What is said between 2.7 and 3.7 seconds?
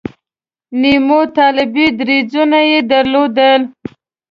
درلودل.